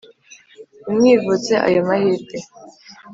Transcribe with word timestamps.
ntimwivutse 0.83 1.53
ayo 1.67 1.81
mahirwe 1.89 2.35